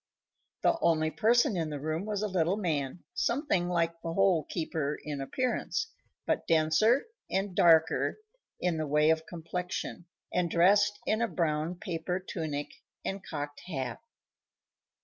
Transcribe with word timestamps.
The 0.63 0.79
only 0.81 1.11
person 1.11 1.55
in 1.55 1.69
the 1.69 1.79
room 1.79 2.05
was 2.07 2.23
a 2.23 2.27
little 2.27 2.57
man, 2.57 3.03
something 3.13 3.69
like 3.69 4.01
the 4.01 4.11
Hole 4.11 4.45
keeper 4.49 4.97
in 5.03 5.21
appearance, 5.21 5.91
but 6.25 6.47
denser 6.47 7.05
and 7.29 7.53
darker 7.53 8.17
in 8.59 8.77
the 8.77 8.87
way 8.87 9.11
of 9.11 9.27
complexion, 9.27 10.07
and 10.33 10.49
dressed 10.49 10.97
in 11.05 11.21
a 11.21 11.27
brown 11.27 11.75
paper 11.75 12.19
tunic 12.19 12.71
and 13.05 13.23
cocked 13.23 13.59
hat. 13.67 13.99